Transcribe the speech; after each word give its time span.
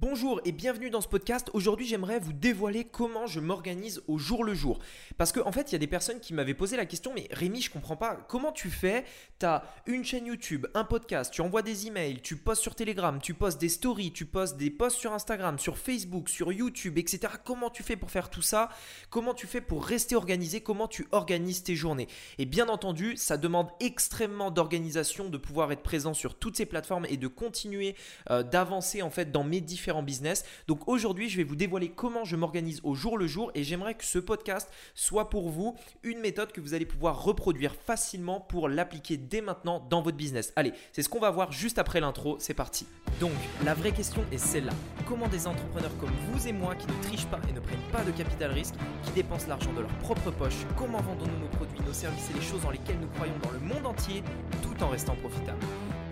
Bonjour 0.00 0.40
et 0.44 0.50
bienvenue 0.50 0.90
dans 0.90 1.00
ce 1.00 1.06
podcast. 1.06 1.50
Aujourd'hui, 1.52 1.86
j'aimerais 1.86 2.18
vous 2.18 2.32
dévoiler 2.32 2.82
comment 2.82 3.28
je 3.28 3.38
m'organise 3.38 4.02
au 4.08 4.18
jour 4.18 4.42
le 4.42 4.52
jour. 4.52 4.80
Parce 5.18 5.30
qu'en 5.30 5.46
en 5.46 5.52
fait, 5.52 5.70
il 5.70 5.74
y 5.74 5.76
a 5.76 5.78
des 5.78 5.86
personnes 5.86 6.18
qui 6.18 6.34
m'avaient 6.34 6.52
posé 6.52 6.76
la 6.76 6.84
question 6.84 7.12
Mais 7.14 7.28
Rémi, 7.30 7.62
je 7.62 7.70
comprends 7.70 7.94
pas. 7.94 8.16
Comment 8.28 8.50
tu 8.50 8.70
fais? 8.70 9.04
Tu 9.38 9.46
as 9.46 9.62
une 9.86 10.04
chaîne 10.04 10.26
YouTube, 10.26 10.66
un 10.74 10.82
podcast, 10.82 11.32
tu 11.32 11.42
envoies 11.42 11.62
des 11.62 11.86
emails, 11.86 12.20
tu 12.22 12.34
postes 12.34 12.60
sur 12.60 12.74
Telegram, 12.74 13.20
tu 13.22 13.34
postes 13.34 13.60
des 13.60 13.68
stories, 13.68 14.12
tu 14.12 14.26
postes 14.26 14.56
des 14.56 14.68
posts 14.68 14.98
sur 14.98 15.12
Instagram, 15.12 15.60
sur 15.60 15.78
Facebook, 15.78 16.28
sur 16.28 16.52
YouTube, 16.52 16.98
etc. 16.98 17.34
Comment 17.44 17.70
tu 17.70 17.84
fais 17.84 17.94
pour 17.94 18.10
faire 18.10 18.30
tout 18.30 18.42
ça? 18.42 18.70
Comment 19.10 19.32
tu 19.32 19.46
fais 19.46 19.60
pour 19.60 19.84
rester 19.84 20.16
organisé? 20.16 20.60
Comment 20.60 20.88
tu 20.88 21.06
organises 21.12 21.62
tes 21.62 21.76
journées? 21.76 22.08
Et 22.38 22.46
bien 22.46 22.68
entendu, 22.68 23.16
ça 23.16 23.36
demande 23.36 23.68
extrêmement 23.78 24.50
d'organisation 24.50 25.28
de 25.28 25.38
pouvoir 25.38 25.70
être 25.70 25.84
présent 25.84 26.14
sur 26.14 26.36
toutes 26.36 26.56
ces 26.56 26.66
plateformes 26.66 27.06
et 27.08 27.16
de 27.16 27.28
continuer 27.28 27.94
euh, 28.30 28.42
d'avancer 28.42 29.00
en 29.00 29.10
fait 29.10 29.30
dans 29.30 29.44
mes 29.44 29.60
différents 29.60 29.83
business. 30.02 30.44
Donc 30.66 30.88
aujourd'hui, 30.88 31.28
je 31.28 31.36
vais 31.36 31.44
vous 31.44 31.56
dévoiler 31.56 31.90
comment 31.90 32.24
je 32.24 32.36
m'organise 32.36 32.80
au 32.82 32.94
jour 32.94 33.18
le 33.18 33.26
jour 33.26 33.50
et 33.54 33.64
j'aimerais 33.64 33.94
que 33.94 34.04
ce 34.04 34.18
podcast 34.18 34.70
soit 34.94 35.30
pour 35.30 35.50
vous 35.50 35.76
une 36.02 36.20
méthode 36.20 36.52
que 36.52 36.60
vous 36.60 36.74
allez 36.74 36.86
pouvoir 36.86 37.22
reproduire 37.22 37.74
facilement 37.74 38.40
pour 38.40 38.68
l'appliquer 38.68 39.16
dès 39.16 39.40
maintenant 39.40 39.86
dans 39.90 40.02
votre 40.02 40.16
business. 40.16 40.52
Allez, 40.56 40.72
c'est 40.92 41.02
ce 41.02 41.08
qu'on 41.08 41.20
va 41.20 41.30
voir 41.30 41.52
juste 41.52 41.78
après 41.78 42.00
l'intro. 42.00 42.36
C'est 42.38 42.54
parti. 42.54 42.86
Donc, 43.20 43.32
la 43.64 43.74
vraie 43.74 43.92
question 43.92 44.24
est 44.32 44.38
celle-là. 44.38 44.72
Comment 45.06 45.28
des 45.28 45.46
entrepreneurs 45.46 45.96
comme 45.98 46.10
vous 46.28 46.48
et 46.48 46.52
moi 46.52 46.74
qui 46.74 46.86
ne 46.86 47.02
trichent 47.02 47.26
pas 47.26 47.40
et 47.48 47.52
ne 47.52 47.60
prennent 47.60 47.78
pas 47.92 48.02
de 48.04 48.10
capital 48.10 48.50
risque, 48.52 48.74
qui 49.04 49.12
dépensent 49.12 49.48
l'argent 49.48 49.72
de 49.72 49.80
leur 49.80 49.98
propre 49.98 50.30
poche, 50.30 50.66
comment 50.76 51.00
vendons-nous 51.00 51.38
nos 51.38 51.48
produits, 51.48 51.80
nos 51.86 51.92
services 51.92 52.30
et 52.30 52.34
les 52.34 52.42
choses 52.42 52.62
dans 52.62 52.70
lesquelles 52.70 52.98
nous 53.00 53.08
croyons 53.08 53.38
dans 53.42 53.50
le 53.50 53.60
monde 53.60 53.86
entier 53.86 54.22
tout 54.62 54.82
en 54.82 54.88
restant 54.88 55.14
profitables? 55.16 55.64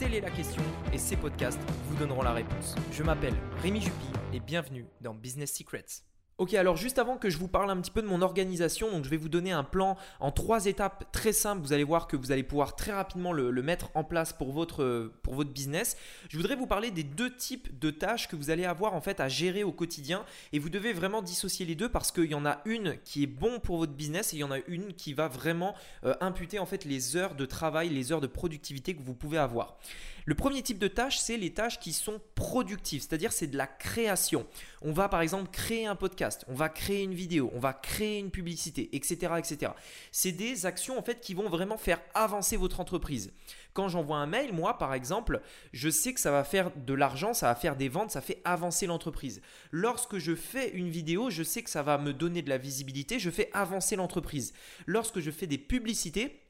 Telle 0.02 0.15
est 0.15 0.20
la 0.20 0.30
question 0.30 0.65
et 0.92 0.98
ces 0.98 1.15
podcasts 1.15 1.61
vous 1.87 1.95
donneront 1.95 2.23
la 2.23 2.33
réponse. 2.33 2.74
Je 2.91 3.05
m'appelle 3.05 3.37
Rémi 3.62 3.80
Jupy 3.80 4.06
et 4.33 4.41
bienvenue 4.41 4.84
dans 5.01 5.15
Business 5.15 5.56
Secrets. 5.56 6.02
Ok, 6.38 6.54
alors 6.54 6.77
juste 6.77 6.98
avant 6.98 7.18
que 7.18 7.28
je 7.28 7.36
vous 7.36 7.47
parle 7.47 7.70
un 7.70 7.77
petit 7.80 7.91
peu 7.91 8.00
de 8.00 8.06
mon 8.06 8.22
organisation, 8.22 8.91
donc 8.91 9.05
je 9.05 9.11
vais 9.11 9.19
vous 9.19 9.28
donner 9.28 9.52
un 9.52 9.64
plan 9.64 9.98
en 10.19 10.33
trois 10.33 10.64
étapes 10.64 11.12
très 11.12 11.34
simples. 11.34 11.61
Vous 11.61 11.75
allez 11.75 11.84
voir 11.84 12.08
que 12.08 12.16
vous 12.16 12.33
allez 12.33 12.42
pouvoir 12.42 12.75
très 12.75 12.91
rapidement 12.91 13.33
le, 13.33 13.52
mettre 13.62 13.91
en 13.94 14.02
place 14.02 14.33
pour 14.33 14.50
votre, 14.50 15.12
pour 15.22 15.34
votre 15.34 15.50
business. 15.50 15.97
Je 16.30 16.38
voudrais 16.38 16.56
vous 16.56 16.66
parler 16.66 16.91
des 16.91 17.05
deux 17.05 17.36
types 17.36 17.78
de 17.78 17.91
tâches 17.91 18.28
que 18.28 18.34
vous 18.34 18.48
allez 18.48 18.64
avoir 18.64 18.94
en 18.94 19.03
fait 19.03 19.20
à 19.20 19.28
gérer 19.28 19.62
au 19.62 19.72
quotidien 19.72 20.25
et 20.53 20.58
vous 20.58 20.70
devez 20.70 20.94
vraiment 20.94 21.20
dissocier 21.20 21.66
les 21.66 21.75
deux 21.75 21.91
parce 21.91 22.10
qu'il 22.10 22.30
y 22.30 22.34
en 22.34 22.47
a 22.47 22.60
une 22.64 22.97
qui 23.05 23.22
est 23.22 23.28
bon 23.28 23.60
pour 23.60 23.77
votre 23.77 23.92
business 23.92 24.33
et 24.33 24.38
il 24.38 24.41
y 24.41 24.44
en 24.44 24.50
a 24.50 24.58
une 24.66 24.94
qui 24.94 25.12
va 25.12 25.28
vraiment 25.28 25.75
euh, 26.05 26.14
imputer 26.20 26.58
en 26.58 26.66
fait 26.66 26.86
les 26.86 27.14
heures 27.14 27.34
de 27.34 27.44
travail, 27.44 27.91
les 27.91 28.10
heures 28.10 28.22
de 28.22 28.27
productivité 28.27 28.94
que 28.94 29.03
vous 29.03 29.14
pouvez 29.14 29.38
avoir. 29.38 29.77
Le 30.25 30.34
premier 30.36 30.62
type 30.62 30.78
de 30.78 30.86
tâche, 30.86 31.19
c'est 31.19 31.36
les 31.36 31.53
tâches 31.53 31.80
qui 31.80 31.92
sont 31.92 32.20
productives, 32.36 33.00
c'est-à-dire 33.00 33.33
c'est 33.33 33.48
de 33.48 33.56
la 33.56 33.66
création. 33.66 34.47
On 34.80 34.92
va 34.92 35.08
par 35.08 35.20
exemple 35.20 35.50
créer 35.50 35.86
un 35.86 35.97
podcast, 35.97 36.22
on 36.48 36.55
va 36.55 36.69
créer 36.69 37.03
une 37.03 37.15
vidéo, 37.15 37.51
on 37.55 37.59
va 37.59 37.73
créer 37.73 38.19
une 38.19 38.31
publicité, 38.31 38.95
etc. 38.95 39.34
etc. 39.39 39.73
C'est 40.11 40.33
des 40.33 40.67
actions 40.67 40.98
en 40.98 41.03
fait 41.03 41.20
qui 41.20 41.34
vont 41.34 41.48
vraiment 41.48 41.77
faire 41.77 42.01
avancer 42.15 42.56
votre 42.56 42.81
entreprise. 42.81 43.33
Quand 43.73 43.89
j'envoie 43.89 44.19
un 44.19 44.27
mail, 44.27 44.53
moi 44.53 44.78
par 44.78 44.95
exemple, 44.95 45.41
je 45.73 45.89
sais 45.89 46.12
que 46.12 46.20
ça 46.20 46.31
va 46.31 46.45
faire 46.45 46.70
de 46.77 46.95
l'argent, 46.95 47.34
ça 47.34 47.47
va 47.47 47.55
faire 47.55 47.77
des 47.77 47.89
ventes, 47.89 48.11
ça 48.11 48.20
fait 48.20 48.41
avancer 48.45 48.87
l'entreprise. 48.87 49.41
Lorsque 49.70 50.19
je 50.19 50.34
fais 50.34 50.70
une 50.70 50.91
vidéo, 50.91 51.31
je 51.31 51.43
sais 51.43 51.62
que 51.62 51.70
ça 51.70 51.83
va 51.83 51.98
me 51.98 52.12
donner 52.12 52.43
de 52.43 52.50
la 52.50 52.59
visibilité, 52.59 53.19
je 53.19 53.31
fais 53.31 53.50
avancer 53.53 53.97
l'entreprise. 53.97 54.53
Lorsque 54.87 55.20
je 55.20 55.31
fais 55.31 55.47
des 55.47 55.59
publicités, 55.59 56.41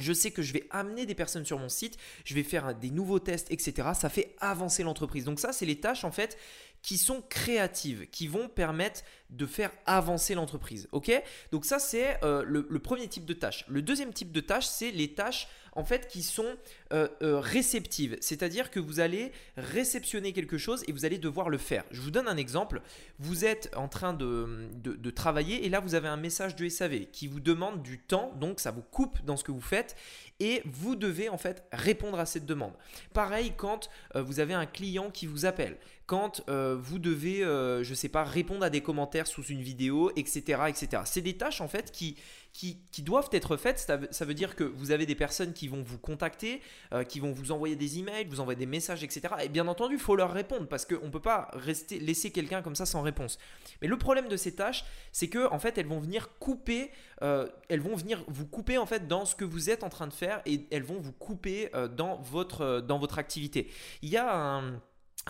je 0.00 0.12
sais 0.12 0.30
que 0.30 0.42
je 0.42 0.52
vais 0.52 0.66
amener 0.70 1.06
des 1.06 1.14
personnes 1.14 1.44
sur 1.44 1.58
mon 1.58 1.68
site, 1.68 1.96
je 2.24 2.34
vais 2.34 2.42
faire 2.42 2.74
des 2.74 2.90
nouveaux 2.90 3.18
tests, 3.18 3.50
etc. 3.50 3.88
Ça 3.94 4.08
fait 4.08 4.34
avancer 4.40 4.82
l'entreprise. 4.82 5.24
Donc 5.24 5.40
ça, 5.40 5.52
c'est 5.52 5.66
les 5.66 5.80
tâches 5.80 6.04
en 6.04 6.10
fait 6.10 6.36
qui 6.82 6.96
sont 6.96 7.22
créatives, 7.28 8.08
qui 8.10 8.28
vont 8.28 8.48
permettre 8.48 9.02
de 9.30 9.46
faire 9.46 9.70
avancer 9.84 10.34
l'entreprise. 10.34 10.88
Ok? 10.92 11.10
Donc 11.52 11.64
ça, 11.64 11.78
c'est 11.78 12.22
euh, 12.22 12.44
le, 12.46 12.78
premier 12.78 13.08
type 13.08 13.24
de 13.24 13.34
tâche. 13.34 13.64
Le 13.68 13.82
deuxième 13.82 14.12
type 14.12 14.32
de 14.32 14.40
tâche, 14.40 14.66
c'est 14.66 14.90
les 14.90 15.14
tâches 15.14 15.48
en 15.72 15.84
fait 15.84 16.08
qui 16.08 16.22
sont 16.22 16.56
euh, 16.92 17.08
euh, 17.22 17.40
réceptives. 17.40 18.16
C'est-à-dire 18.20 18.70
que 18.70 18.80
vous 18.80 19.00
allez 19.00 19.32
réceptionner 19.56 20.32
quelque 20.32 20.58
chose 20.58 20.84
et 20.88 20.92
vous 20.92 21.04
allez 21.04 21.18
devoir 21.18 21.48
le 21.48 21.58
faire. 21.58 21.84
Je 21.90 22.00
vous 22.00 22.10
donne 22.10 22.28
un 22.28 22.36
exemple. 22.36 22.82
Vous 23.18 23.44
êtes 23.44 23.70
en 23.76 23.88
train 23.88 24.12
de, 24.12 24.68
travailler 25.14 25.64
et 25.64 25.68
là, 25.68 25.80
vous 25.80 25.94
avez 25.94 26.08
un 26.08 26.16
message 26.16 26.54
de 26.56 26.68
SAV 26.68 27.06
qui 27.12 27.26
vous 27.26 27.40
demande 27.40 27.82
du 27.82 27.98
temps. 27.98 28.32
Donc 28.38 28.60
ça 28.60 28.70
vous 28.70 28.82
coupe 28.82 29.24
dans 29.24 29.36
ce 29.36 29.44
que 29.44 29.52
vous 29.52 29.60
faites 29.60 29.96
et 30.40 30.62
vous 30.64 30.96
devez 30.96 31.28
en 31.28 31.38
fait 31.38 31.64
répondre 31.72 32.18
à 32.18 32.26
cette 32.26 32.46
demande. 32.46 32.72
Pareil 33.12 33.52
quand 33.56 33.88
vous 34.14 34.40
avez 34.40 34.54
un 34.54 34.66
client 34.66 35.10
qui 35.10 35.26
vous 35.26 35.46
appelle 35.46 35.78
quand 36.08 36.40
euh, 36.48 36.74
vous 36.80 36.98
devez, 36.98 37.44
euh, 37.44 37.84
je 37.84 37.90
ne 37.90 37.94
sais 37.94 38.08
pas, 38.08 38.24
répondre 38.24 38.64
à 38.64 38.70
des 38.70 38.80
commentaires 38.80 39.26
sous 39.26 39.44
une 39.44 39.60
vidéo, 39.60 40.10
etc. 40.16 40.62
etc. 40.68 41.02
C'est 41.04 41.20
des 41.20 41.36
tâches 41.36 41.60
en 41.60 41.68
fait 41.68 41.92
qui, 41.92 42.16
qui, 42.58 43.02
doivent 43.02 43.28
être 43.30 43.56
faites. 43.56 43.78
Ça, 43.78 44.24
veut 44.24 44.34
dire 44.34 44.56
que 44.56 44.64
vous 44.64 44.90
avez 44.90 45.06
des 45.06 45.14
personnes 45.14 45.52
qui 45.52 45.68
vont 45.68 45.84
vous 45.84 45.98
contacter, 45.98 46.60
euh, 46.92 47.04
qui 47.04 47.20
vont 47.20 47.30
vous 47.30 47.52
envoyer 47.52 47.76
des 47.76 48.00
emails, 48.00 48.26
vous 48.26 48.40
envoyer 48.40 48.58
des 48.58 48.66
messages, 48.66 49.04
etc. 49.04 49.32
Et 49.44 49.48
bien 49.48 49.68
entendu, 49.68 49.94
il 49.94 50.00
faut 50.00 50.16
leur 50.16 50.32
répondre 50.32 50.66
parce 50.66 50.84
qu'on 50.84 51.04
ne 51.04 51.10
peut 51.10 51.20
pas 51.20 51.50
rester, 51.52 52.00
laisser 52.00 52.32
quelqu'un 52.32 52.60
comme 52.60 52.74
ça 52.74 52.84
sans 52.84 53.02
réponse. 53.02 53.38
Mais 53.80 53.86
le 53.86 53.96
problème 53.96 54.26
de 54.26 54.36
ces 54.36 54.56
tâches, 54.56 54.84
c'est 55.12 55.28
que 55.28 55.48
en 55.52 55.60
fait, 55.60 55.78
elles 55.78 55.86
vont 55.86 56.00
venir 56.00 56.30
couper, 56.40 56.90
elles 57.20 57.80
vont 57.80 57.94
venir 57.94 58.24
vous 58.26 58.46
couper 58.46 58.76
en 58.76 58.86
fait 58.86 59.06
dans 59.06 59.24
ce 59.24 59.36
que 59.36 59.44
vous 59.44 59.70
êtes 59.70 59.84
en 59.84 59.88
train 59.88 60.08
de 60.08 60.12
faire 60.12 60.42
et 60.44 60.66
elles 60.72 60.82
vont 60.82 60.98
vous 60.98 61.12
couper 61.12 61.70
dans 61.96 62.16
votre, 62.22 62.80
dans 62.80 62.98
votre 62.98 63.18
activité. 63.18 63.70
Il 64.02 64.08
y 64.08 64.16
a 64.16 64.36
un 64.36 64.80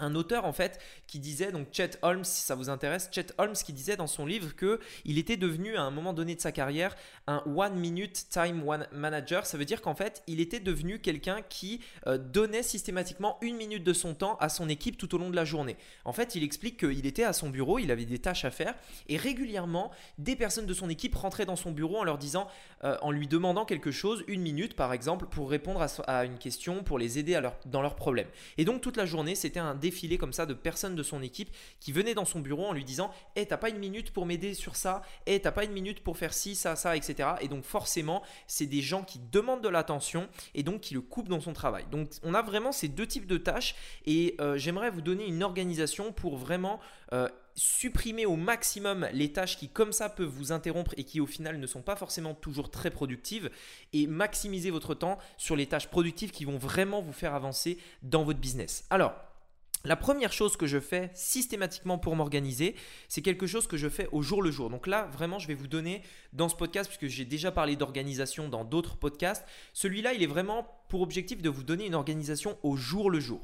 un 0.00 0.14
auteur 0.14 0.44
en 0.44 0.52
fait 0.52 0.80
qui 1.06 1.18
disait 1.18 1.52
donc 1.52 1.68
Chet 1.72 1.90
Holmes 2.02 2.24
si 2.24 2.42
ça 2.42 2.54
vous 2.54 2.68
intéresse 2.70 3.08
Chet 3.12 3.26
Holmes 3.38 3.54
qui 3.54 3.72
disait 3.72 3.96
dans 3.96 4.06
son 4.06 4.26
livre 4.26 4.54
que 4.54 4.80
il 5.04 5.18
était 5.18 5.36
devenu 5.36 5.76
à 5.76 5.82
un 5.82 5.90
moment 5.90 6.12
donné 6.12 6.34
de 6.34 6.40
sa 6.40 6.52
carrière 6.52 6.94
un 7.26 7.42
one 7.46 7.74
minute 7.76 8.26
time 8.30 8.66
one 8.66 8.86
manager. 8.92 9.46
Ça 9.46 9.58
veut 9.58 9.64
dire 9.64 9.82
qu'en 9.82 9.94
fait 9.94 10.22
il 10.26 10.40
était 10.40 10.60
devenu 10.60 11.00
quelqu'un 11.00 11.42
qui 11.48 11.80
euh, 12.06 12.18
donnait 12.18 12.62
systématiquement 12.62 13.38
une 13.40 13.56
minute 13.56 13.84
de 13.84 13.92
son 13.92 14.14
temps 14.14 14.36
à 14.40 14.48
son 14.48 14.68
équipe 14.68 14.96
tout 14.96 15.14
au 15.14 15.18
long 15.18 15.30
de 15.30 15.36
la 15.36 15.44
journée. 15.44 15.76
En 16.04 16.12
fait 16.12 16.34
il 16.34 16.42
explique 16.42 16.78
qu'il 16.78 17.06
était 17.06 17.24
à 17.24 17.32
son 17.32 17.50
bureau 17.50 17.78
il 17.78 17.90
avait 17.90 18.04
des 18.04 18.18
tâches 18.18 18.44
à 18.44 18.50
faire 18.50 18.74
et 19.08 19.16
régulièrement 19.16 19.90
des 20.18 20.36
personnes 20.36 20.66
de 20.66 20.74
son 20.74 20.88
équipe 20.88 21.14
rentraient 21.14 21.46
dans 21.46 21.56
son 21.56 21.70
bureau 21.70 21.98
en 21.98 22.04
leur 22.04 22.18
disant 22.18 22.48
euh, 22.84 22.96
en 23.02 23.10
lui 23.10 23.26
demandant 23.26 23.64
quelque 23.64 23.90
chose 23.90 24.24
une 24.28 24.42
minute 24.42 24.74
par 24.74 24.92
exemple 24.92 25.26
pour 25.26 25.50
répondre 25.50 25.84
à, 26.06 26.24
une 26.24 26.38
question 26.38 26.82
pour 26.82 26.98
les 26.98 27.18
aider 27.18 27.40
dans 27.66 27.82
leurs 27.82 27.96
problèmes. 27.96 28.28
Et 28.56 28.64
donc 28.64 28.80
toute 28.80 28.96
la 28.96 29.06
journée 29.06 29.34
c'était 29.34 29.60
un 29.60 29.74
défilé 29.88 30.18
comme 30.18 30.34
ça 30.34 30.44
de 30.44 30.52
personnes 30.54 30.94
de 30.94 31.02
son 31.02 31.22
équipe 31.22 31.50
qui 31.80 31.92
venaient 31.92 32.14
dans 32.14 32.26
son 32.26 32.40
bureau 32.40 32.66
en 32.66 32.72
lui 32.72 32.84
disant 32.84 33.10
Eh, 33.36 33.46
t'as 33.46 33.56
pas 33.56 33.70
une 33.70 33.78
minute 33.78 34.12
pour 34.12 34.26
m'aider 34.26 34.52
sur 34.52 34.76
ça? 34.76 35.02
Eh, 35.26 35.40
t'as 35.40 35.52
pas 35.52 35.64
une 35.64 35.72
minute 35.72 36.00
pour 36.04 36.18
faire 36.18 36.34
ci, 36.34 36.54
ça, 36.54 36.76
ça, 36.76 36.96
etc. 36.96 37.30
Et 37.40 37.48
donc, 37.48 37.64
forcément, 37.64 38.22
c'est 38.46 38.66
des 38.66 38.82
gens 38.82 39.02
qui 39.02 39.18
demandent 39.32 39.62
de 39.62 39.68
l'attention 39.68 40.28
et 40.54 40.62
donc 40.62 40.82
qui 40.82 40.94
le 40.94 41.00
coupent 41.00 41.28
dans 41.28 41.40
son 41.40 41.54
travail. 41.54 41.86
Donc, 41.90 42.10
on 42.22 42.34
a 42.34 42.42
vraiment 42.42 42.72
ces 42.72 42.88
deux 42.88 43.06
types 43.06 43.26
de 43.26 43.38
tâches 43.38 43.74
et 44.04 44.36
euh, 44.40 44.58
j'aimerais 44.58 44.90
vous 44.90 45.00
donner 45.02 45.26
une 45.26 45.42
organisation 45.42 46.12
pour 46.12 46.36
vraiment. 46.36 46.80
Euh, 47.14 47.28
supprimer 47.54 48.24
au 48.24 48.36
maximum 48.36 49.08
les 49.12 49.32
tâches 49.32 49.56
qui 49.56 49.68
comme 49.68 49.92
ça 49.92 50.08
peuvent 50.08 50.28
vous 50.28 50.52
interrompre 50.52 50.94
et 50.96 51.02
qui 51.02 51.20
au 51.20 51.26
final 51.26 51.58
ne 51.58 51.66
sont 51.66 51.82
pas 51.82 51.96
forcément 51.96 52.32
toujours 52.34 52.70
très 52.70 52.90
productives 52.90 53.50
et 53.92 54.06
maximiser 54.06 54.70
votre 54.70 54.94
temps 54.94 55.18
sur 55.36 55.56
les 55.56 55.66
tâches 55.66 55.88
productives 55.88 56.30
qui 56.30 56.44
vont 56.44 56.56
vraiment 56.56 57.02
vous 57.02 57.12
faire 57.12 57.34
avancer 57.34 57.78
dans 58.02 58.22
votre 58.22 58.38
business. 58.38 58.84
Alors, 58.90 59.12
la 59.88 59.96
première 59.96 60.34
chose 60.34 60.58
que 60.58 60.66
je 60.66 60.78
fais 60.78 61.10
systématiquement 61.14 61.96
pour 61.96 62.14
m'organiser, 62.14 62.76
c'est 63.08 63.22
quelque 63.22 63.46
chose 63.46 63.66
que 63.66 63.78
je 63.78 63.88
fais 63.88 64.06
au 64.12 64.20
jour 64.20 64.42
le 64.42 64.50
jour. 64.50 64.68
Donc 64.68 64.86
là, 64.86 65.06
vraiment, 65.06 65.38
je 65.38 65.48
vais 65.48 65.54
vous 65.54 65.66
donner 65.66 66.02
dans 66.34 66.50
ce 66.50 66.54
podcast, 66.54 66.90
puisque 66.90 67.10
j'ai 67.10 67.24
déjà 67.24 67.50
parlé 67.50 67.74
d'organisation 67.74 68.50
dans 68.50 68.64
d'autres 68.64 68.98
podcasts, 68.98 69.46
celui-là, 69.72 70.12
il 70.12 70.22
est 70.22 70.26
vraiment 70.26 70.84
pour 70.90 71.00
objectif 71.00 71.40
de 71.40 71.48
vous 71.48 71.62
donner 71.62 71.86
une 71.86 71.94
organisation 71.94 72.58
au 72.62 72.76
jour 72.76 73.10
le 73.10 73.18
jour. 73.18 73.40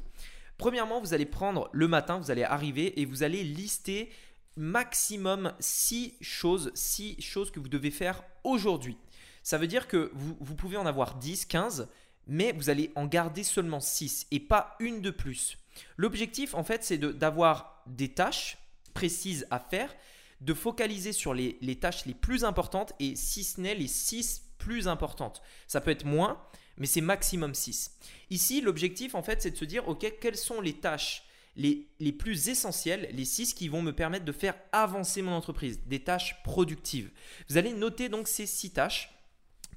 Premièrement, 0.59 1.01
vous 1.01 1.15
allez 1.15 1.25
prendre 1.25 1.67
le 1.73 1.87
matin, 1.87 2.19
vous 2.19 2.29
allez 2.29 2.43
arriver 2.43 3.01
et 3.01 3.05
vous 3.05 3.23
allez 3.23 3.43
lister 3.43 4.11
maximum 4.55 5.51
6 5.59 6.13
choses, 6.21 6.71
6 6.75 7.19
choses 7.21 7.49
que 7.49 7.59
vous 7.59 7.69
devez 7.69 7.89
faire 7.89 8.23
aujourd'hui. 8.43 8.97
Ça 9.41 9.57
veut 9.57 9.67
dire 9.67 9.87
que 9.87 10.11
vous, 10.13 10.37
vous 10.39 10.55
pouvez 10.55 10.77
en 10.77 10.85
avoir 10.85 11.15
10, 11.15 11.47
15, 11.47 11.89
mais 12.27 12.51
vous 12.51 12.69
allez 12.69 12.91
en 12.95 13.07
garder 13.07 13.41
seulement 13.41 13.79
6 13.79 14.27
et 14.29 14.39
pas 14.39 14.75
une 14.79 15.01
de 15.01 15.09
plus. 15.09 15.57
L'objectif, 15.97 16.53
en 16.53 16.63
fait, 16.63 16.83
c'est 16.83 16.97
d'avoir 16.97 17.83
des 17.87 18.09
tâches 18.09 18.57
précises 18.93 19.45
à 19.51 19.59
faire, 19.59 19.93
de 20.41 20.53
focaliser 20.53 21.13
sur 21.13 21.33
les, 21.33 21.79
tâches 21.79 22.05
les 22.05 22.13
plus 22.13 22.43
importantes 22.43 22.93
et 22.99 23.15
si 23.15 23.43
ce 23.43 23.61
n'est 23.61 23.75
les 23.75 23.87
6 23.87 24.43
plus 24.57 24.87
importantes. 24.87 25.41
Ça 25.67 25.81
peut 25.81 25.91
être 25.91 26.05
moins, 26.05 26.41
mais 26.77 26.87
c'est 26.87 27.01
maximum 27.01 27.53
6. 27.53 27.97
Ici, 28.29 28.61
l'objectif, 28.61 29.15
en 29.15 29.23
fait, 29.23 29.41
c'est 29.41 29.51
de 29.51 29.57
se 29.57 29.65
dire, 29.65 29.87
OK, 29.87 30.05
quelles 30.19 30.37
sont 30.37 30.61
les 30.61 30.73
tâches 30.73 31.23
les, 31.57 31.87
les, 32.01 32.11
plus 32.11 32.49
essentielles, 32.49 33.09
les 33.13 33.23
6 33.23 33.53
qui 33.53 33.69
vont 33.69 33.81
me 33.81 33.93
permettre 33.93 34.25
de 34.25 34.33
faire 34.33 34.55
avancer 34.73 35.21
mon 35.21 35.31
entreprise, 35.31 35.79
des 35.85 36.03
tâches 36.03 36.35
productives. 36.43 37.09
Vous 37.47 37.55
allez 37.55 37.71
noter 37.71 38.09
donc 38.09 38.27
ces 38.27 38.45
6 38.45 38.71
tâches 38.71 39.15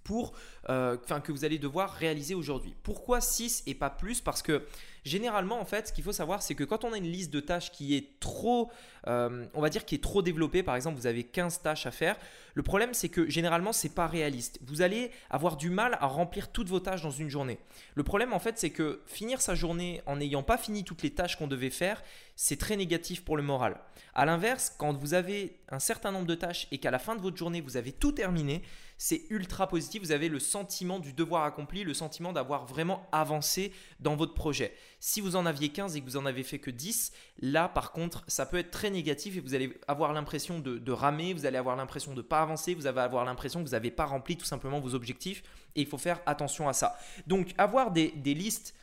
pour, 0.08 0.32
euh, 0.70 0.96
que 0.96 1.32
vous 1.32 1.44
allez 1.44 1.58
devoir 1.58 1.92
réaliser 1.92 2.34
aujourd'hui. 2.34 2.74
Pourquoi 2.82 3.20
6 3.20 3.64
et 3.66 3.74
pas 3.74 3.90
plus? 3.90 4.22
Parce 4.22 4.40
que 4.40 4.66
Généralement, 5.08 5.58
en 5.58 5.64
fait, 5.64 5.88
ce 5.88 5.92
qu'il 5.92 6.04
faut 6.04 6.12
savoir, 6.12 6.42
c'est 6.42 6.54
que 6.54 6.64
quand 6.64 6.84
on 6.84 6.92
a 6.92 6.98
une 6.98 7.10
liste 7.10 7.32
de 7.32 7.40
tâches 7.40 7.72
qui 7.72 7.96
est 7.96 8.20
trop, 8.20 8.70
euh, 9.06 9.46
on 9.54 9.60
va 9.62 9.70
dire, 9.70 9.84
qui 9.86 9.94
est 9.94 10.02
trop 10.02 10.20
développée, 10.20 10.62
par 10.62 10.76
exemple, 10.76 10.98
vous 10.98 11.06
avez 11.06 11.24
15 11.24 11.62
tâches 11.62 11.86
à 11.86 11.90
faire, 11.90 12.16
le 12.54 12.62
problème, 12.62 12.92
c'est 12.92 13.08
que 13.08 13.28
généralement, 13.30 13.72
c'est 13.72 13.94
pas 13.94 14.06
réaliste. 14.06 14.58
Vous 14.66 14.82
allez 14.82 15.10
avoir 15.30 15.56
du 15.56 15.70
mal 15.70 15.96
à 16.00 16.06
remplir 16.06 16.48
toutes 16.48 16.68
vos 16.68 16.80
tâches 16.80 17.02
dans 17.02 17.10
une 17.10 17.30
journée. 17.30 17.58
Le 17.94 18.02
problème, 18.02 18.32
en 18.32 18.38
fait, 18.38 18.58
c'est 18.58 18.70
que 18.70 19.00
finir 19.06 19.40
sa 19.40 19.54
journée 19.54 20.02
en 20.06 20.16
n'ayant 20.16 20.42
pas 20.42 20.58
fini 20.58 20.84
toutes 20.84 21.02
les 21.02 21.10
tâches 21.10 21.36
qu'on 21.36 21.46
devait 21.46 21.70
faire, 21.70 22.02
c'est 22.40 22.56
très 22.56 22.76
négatif 22.76 23.24
pour 23.24 23.36
le 23.36 23.42
moral. 23.42 23.80
A 24.14 24.24
l'inverse, 24.24 24.72
quand 24.78 24.96
vous 24.96 25.12
avez 25.12 25.58
un 25.70 25.80
certain 25.80 26.12
nombre 26.12 26.26
de 26.26 26.36
tâches 26.36 26.68
et 26.70 26.78
qu'à 26.78 26.92
la 26.92 27.00
fin 27.00 27.16
de 27.16 27.20
votre 27.20 27.36
journée, 27.36 27.60
vous 27.60 27.76
avez 27.76 27.90
tout 27.90 28.12
terminé, 28.12 28.62
c'est 28.96 29.24
ultra 29.30 29.66
positif. 29.66 30.02
Vous 30.02 30.12
avez 30.12 30.28
le 30.28 30.38
sentiment 30.38 31.00
du 31.00 31.12
devoir 31.12 31.42
accompli, 31.42 31.82
le 31.82 31.94
sentiment 31.94 32.32
d'avoir 32.32 32.64
vraiment 32.64 33.08
avancé 33.10 33.72
dans 33.98 34.14
votre 34.14 34.34
projet. 34.34 34.72
Si 35.00 35.20
vous 35.20 35.34
en 35.34 35.46
aviez 35.46 35.70
15 35.70 35.96
et 35.96 36.00
que 36.00 36.04
vous 36.04 36.16
en 36.16 36.26
avez 36.26 36.44
fait 36.44 36.60
que 36.60 36.70
10, 36.70 37.10
là 37.40 37.68
par 37.68 37.90
contre, 37.90 38.22
ça 38.28 38.46
peut 38.46 38.58
être 38.58 38.70
très 38.70 38.90
négatif 38.90 39.36
et 39.36 39.40
vous 39.40 39.56
allez 39.56 39.76
avoir 39.88 40.12
l'impression 40.12 40.60
de, 40.60 40.92
ramer, 40.92 41.34
vous 41.34 41.44
allez 41.44 41.58
avoir 41.58 41.74
l'impression 41.74 42.12
de 42.12 42.18
ne 42.18 42.22
pas 42.22 42.40
avancer, 42.40 42.72
vous 42.74 42.86
allez 42.86 43.00
avoir 43.00 43.24
l'impression 43.24 43.58
que 43.58 43.66
vous 43.66 43.72
n'avez 43.72 43.90
pas 43.90 44.04
rempli 44.04 44.36
tout 44.36 44.46
simplement 44.46 44.78
vos 44.78 44.94
objectifs 44.94 45.42
et 45.74 45.80
il 45.80 45.88
faut 45.88 45.98
faire 45.98 46.20
attention 46.24 46.68
à 46.68 46.72
ça. 46.72 46.96
Donc 47.26 47.52
avoir 47.58 47.90
des, 47.90 48.12
des 48.12 48.34
listes 48.34 48.76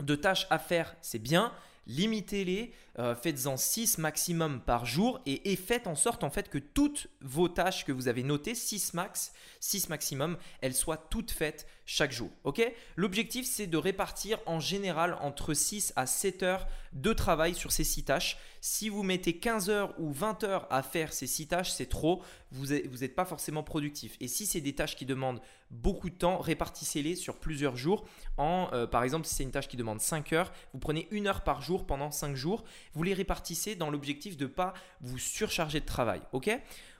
de 0.00 0.14
tâches 0.14 0.46
à 0.48 0.58
faire, 0.58 0.96
c'est 1.02 1.18
bien 1.18 1.52
limitez-les, 1.88 2.72
euh, 2.98 3.14
faites-en 3.14 3.56
6 3.56 3.98
maximum 3.98 4.60
par 4.60 4.86
jour 4.86 5.20
et, 5.26 5.56
faites 5.56 5.86
en 5.86 5.94
sorte 5.94 6.22
en 6.22 6.30
fait 6.30 6.48
que 6.48 6.58
toutes 6.58 7.08
vos 7.20 7.48
tâches 7.48 7.84
que 7.84 7.92
vous 7.92 8.08
avez 8.08 8.22
notées, 8.22 8.54
6 8.54 8.94
max, 8.94 9.32
6 9.60 9.88
maximum, 9.88 10.36
elles 10.60 10.74
soient 10.74 11.08
toutes 11.10 11.30
faites 11.30 11.66
chaque 11.88 12.12
jour. 12.12 12.30
Ok? 12.44 12.60
L'objectif 12.96 13.46
c'est 13.46 13.66
de 13.66 13.78
répartir 13.78 14.38
en 14.44 14.60
général 14.60 15.16
entre 15.22 15.54
6 15.54 15.94
à 15.96 16.04
7 16.06 16.42
heures 16.42 16.66
de 16.92 17.14
travail 17.14 17.54
sur 17.54 17.72
ces 17.72 17.82
6 17.82 18.04
tâches. 18.04 18.36
Si 18.60 18.90
vous 18.90 19.02
mettez 19.02 19.38
15 19.38 19.70
heures 19.70 19.94
ou 19.98 20.12
20 20.12 20.44
heures 20.44 20.66
à 20.70 20.82
faire 20.82 21.14
ces 21.14 21.26
6 21.26 21.46
tâches, 21.46 21.70
c'est 21.70 21.88
trop, 21.88 22.22
vous 22.52 22.66
n'êtes 22.66 23.14
pas 23.14 23.24
forcément 23.24 23.62
productif. 23.62 24.18
Et 24.20 24.28
si 24.28 24.44
c'est 24.44 24.60
des 24.60 24.74
tâches 24.74 24.96
qui 24.96 25.06
demandent 25.06 25.40
beaucoup 25.70 26.10
de 26.10 26.14
temps, 26.14 26.38
répartissez-les 26.38 27.16
sur 27.16 27.36
plusieurs 27.36 27.76
jours. 27.76 28.04
En, 28.36 28.68
euh, 28.74 28.86
par 28.86 29.02
exemple, 29.02 29.26
si 29.26 29.34
c'est 29.34 29.42
une 29.44 29.50
tâche 29.50 29.68
qui 29.68 29.78
demande 29.78 30.02
5 30.02 30.34
heures, 30.34 30.52
vous 30.74 30.80
prenez 30.80 31.08
une 31.10 31.26
heure 31.26 31.42
par 31.42 31.62
jour 31.62 31.86
pendant 31.86 32.10
5 32.10 32.36
jours. 32.36 32.64
Vous 32.92 33.02
les 33.02 33.14
répartissez 33.14 33.76
dans 33.76 33.90
l'objectif 33.90 34.36
de 34.36 34.44
ne 34.44 34.50
pas 34.50 34.74
vous 35.00 35.18
surcharger 35.18 35.80
de 35.80 35.86
travail. 35.86 36.20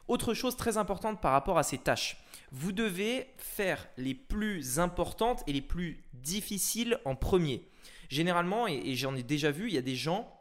Autre 0.08 0.34
chose 0.34 0.56
très 0.56 0.76
importante 0.76 1.20
par 1.20 1.32
rapport 1.32 1.58
à 1.58 1.62
ces 1.62 1.78
tâches, 1.78 2.16
vous 2.50 2.72
devez 2.72 3.26
faire 3.37 3.87
les 3.96 4.14
plus 4.14 4.78
importantes 4.78 5.43
et 5.46 5.52
les 5.52 5.62
plus 5.62 6.05
difficiles 6.14 6.99
en 7.05 7.14
premier. 7.14 7.69
Généralement, 8.08 8.66
et, 8.66 8.94
j'en 8.94 9.14
ai 9.14 9.22
déjà 9.22 9.50
vu, 9.50 9.69
il 9.69 9.75
y 9.75 9.78
a 9.78 9.82
des 9.82 9.96
gens 9.96 10.34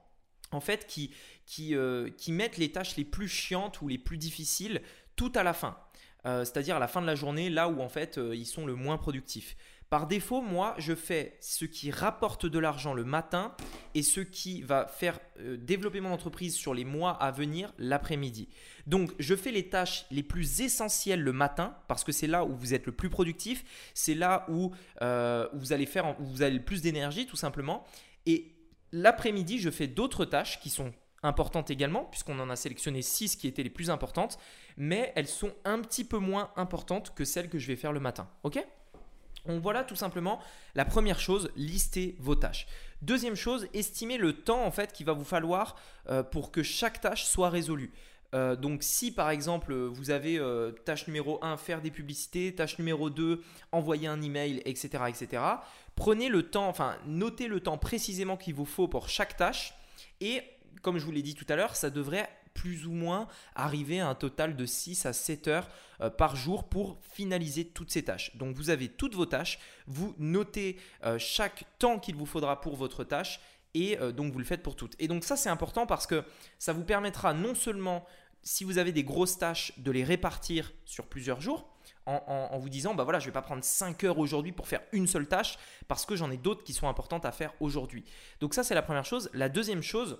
euh, 0.53 2.09
qui 2.17 2.31
mettent 2.31 2.57
les 2.57 2.71
tâches 2.71 2.95
les 2.95 3.03
plus 3.03 3.27
chiantes 3.27 3.81
ou 3.81 3.89
les 3.89 3.97
plus 3.97 4.17
difficiles 4.17 4.81
tout 5.15 5.31
à 5.35 5.43
la 5.43 5.53
fin. 5.53 5.77
Euh, 6.25 6.43
c'est-à-dire 6.43 6.75
à 6.75 6.79
la 6.79 6.87
fin 6.87 7.01
de 7.01 7.07
la 7.07 7.15
journée, 7.15 7.49
là 7.49 7.69
où 7.69 7.81
en 7.81 7.89
fait 7.89 8.17
euh, 8.17 8.35
ils 8.35 8.45
sont 8.45 8.65
le 8.65 8.75
moins 8.75 8.97
productifs. 8.97 9.55
Par 9.89 10.05
défaut, 10.05 10.41
moi, 10.41 10.75
je 10.77 10.93
fais 10.93 11.37
ce 11.39 11.63
qui 11.63 11.91
rapporte 11.91 12.45
de 12.45 12.59
l'argent 12.59 12.93
le 12.93 13.05
matin 13.05 13.55
et 13.95 14.03
ce 14.03 14.19
qui 14.19 14.61
va 14.61 14.85
faire 14.85 15.17
euh, 15.39 15.55
développer 15.55 16.01
mon 16.01 16.11
entreprise 16.11 16.55
sur 16.55 16.73
les 16.73 16.83
mois 16.83 17.11
à 17.11 17.31
venir 17.31 17.73
l'après-midi. 17.77 18.49
Donc, 18.85 19.13
je 19.17 19.33
fais 19.33 19.51
les 19.51 19.69
tâches 19.69 20.05
les 20.11 20.23
plus 20.23 20.59
essentielles 20.59 21.21
le 21.21 21.31
matin 21.31 21.77
parce 21.87 22.03
que 22.03 22.11
c'est 22.11 22.27
là 22.27 22.43
où 22.43 22.53
vous 22.53 22.73
êtes 22.73 22.85
le 22.85 22.91
plus 22.91 23.09
productif, 23.09 23.63
c'est 23.93 24.15
là 24.15 24.45
où, 24.49 24.73
euh, 25.01 25.47
vous 25.53 25.71
allez 25.71 25.85
faire, 25.85 26.19
où 26.19 26.25
vous 26.25 26.41
avez 26.41 26.55
le 26.55 26.63
plus 26.63 26.81
d'énergie 26.81 27.25
tout 27.25 27.37
simplement. 27.37 27.85
Et 28.25 28.55
l'après-midi, 28.91 29.57
je 29.57 29.69
fais 29.69 29.87
d'autres 29.87 30.25
tâches 30.25 30.59
qui 30.59 30.69
sont 30.69 30.91
importantes 31.23 31.71
également, 31.71 32.03
puisqu'on 32.05 32.39
en 32.39 32.49
a 32.49 32.57
sélectionné 32.57 33.01
6 33.01 33.37
qui 33.37 33.47
étaient 33.47 33.63
les 33.63 33.69
plus 33.69 33.89
importantes, 33.89 34.37
mais 34.75 35.13
elles 35.15 35.27
sont 35.27 35.53
un 35.63 35.79
petit 35.79 36.03
peu 36.03 36.17
moins 36.17 36.51
importantes 36.57 37.15
que 37.15 37.23
celles 37.23 37.49
que 37.49 37.57
je 37.57 37.67
vais 37.67 37.77
faire 37.77 37.93
le 37.93 38.01
matin. 38.01 38.29
Ok? 38.43 38.63
Donc 39.45 39.61
voilà 39.61 39.83
tout 39.83 39.95
simplement 39.95 40.39
la 40.75 40.85
première 40.85 41.19
chose, 41.19 41.51
lister 41.55 42.15
vos 42.19 42.35
tâches. 42.35 42.67
Deuxième 43.01 43.35
chose, 43.35 43.67
estimer 43.73 44.17
le 44.17 44.33
temps 44.33 44.63
en 44.63 44.71
fait 44.71 44.91
qu'il 44.91 45.05
va 45.05 45.13
vous 45.13 45.23
falloir 45.23 45.75
euh, 46.09 46.23
pour 46.23 46.51
que 46.51 46.63
chaque 46.63 47.01
tâche 47.01 47.25
soit 47.25 47.49
résolue. 47.49 47.91
Euh, 48.33 48.55
donc 48.55 48.83
si 48.83 49.11
par 49.11 49.29
exemple 49.29 49.73
vous 49.73 50.09
avez 50.09 50.37
euh, 50.37 50.71
tâche 50.71 51.07
numéro 51.07 51.39
1 51.43 51.55
faire 51.57 51.81
des 51.81 51.91
publicités, 51.91 52.53
tâche 52.53 52.77
numéro 52.77 53.09
2 53.09 53.41
envoyer 53.71 54.07
un 54.07 54.21
email, 54.21 54.61
etc., 54.65 55.03
etc. 55.07 55.43
Prenez 55.95 56.27
le 56.27 56.43
temps, 56.43 56.67
enfin 56.67 56.97
notez 57.05 57.47
le 57.47 57.61
temps 57.61 57.77
précisément 57.77 58.35
qu'il 58.35 58.55
vous 58.55 58.65
faut 58.65 58.87
pour 58.87 59.07
chaque 59.07 59.37
tâche 59.37 59.73
et 60.19 60.41
comme 60.81 60.97
je 60.97 61.05
vous 61.05 61.11
l'ai 61.11 61.21
dit 61.21 61.35
tout 61.35 61.45
à 61.49 61.55
l'heure, 61.55 61.75
ça 61.75 61.89
devrait 61.89 62.29
plus 62.57 62.87
ou 62.87 62.91
moins 62.91 63.27
arriver 63.55 63.99
à 63.99 64.09
un 64.09 64.15
total 64.15 64.55
de 64.55 64.65
6 64.65 65.05
à 65.05 65.13
7 65.13 65.47
heures 65.47 65.69
euh, 66.01 66.09
par 66.09 66.35
jour 66.35 66.67
pour 66.67 66.97
finaliser 67.01 67.65
toutes 67.65 67.91
ces 67.91 68.03
tâches. 68.03 68.35
Donc 68.35 68.55
vous 68.55 68.71
avez 68.71 68.89
toutes 68.89 69.13
vos 69.13 69.27
tâches, 69.27 69.59
vous 69.85 70.15
notez 70.17 70.77
euh, 71.05 71.19
chaque 71.19 71.65
temps 71.77 71.99
qu'il 71.99 72.15
vous 72.15 72.25
faudra 72.25 72.59
pour 72.59 72.75
votre 72.75 73.03
tâche 73.03 73.39
et 73.75 73.99
euh, 73.99 74.11
donc 74.11 74.33
vous 74.33 74.39
le 74.39 74.45
faites 74.45 74.63
pour 74.63 74.75
toutes. 74.75 74.95
Et 74.97 75.07
donc 75.07 75.23
ça 75.23 75.37
c'est 75.37 75.49
important 75.49 75.85
parce 75.85 76.07
que 76.07 76.23
ça 76.57 76.73
vous 76.73 76.83
permettra 76.83 77.33
non 77.33 77.53
seulement 77.53 78.05
si 78.41 78.63
vous 78.63 78.79
avez 78.79 78.91
des 78.91 79.03
grosses 79.03 79.37
tâches 79.37 79.73
de 79.77 79.91
les 79.91 80.03
répartir 80.03 80.73
sur 80.85 81.05
plusieurs 81.05 81.41
jours, 81.41 81.69
en, 82.05 82.57
vous 82.57 82.69
disant, 82.69 82.95
bah 82.95 83.03
voilà, 83.03 83.19
je 83.19 83.25
vais 83.25 83.33
pas 83.33 83.41
prendre 83.41 83.61
5 83.65 84.01
heures 84.05 84.17
aujourd'hui 84.17 84.53
pour 84.53 84.69
faire 84.69 84.79
une 84.93 85.07
seule 85.07 85.27
tâche 85.27 85.57
parce 85.89 86.05
que 86.05 86.15
j'en 86.15 86.31
ai 86.31 86.37
d'autres 86.37 86.63
qui 86.63 86.71
sont 86.71 86.87
importantes 86.87 87.25
à 87.25 87.33
faire 87.33 87.53
aujourd'hui. 87.59 88.05
Donc 88.39 88.53
ça, 88.53 88.63
c'est 88.63 88.75
la 88.75 88.81
première 88.81 89.03
chose. 89.03 89.29
La 89.33 89.49
deuxième 89.49 89.81
chose, 89.81 90.17